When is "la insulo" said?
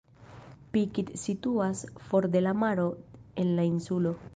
3.55-4.21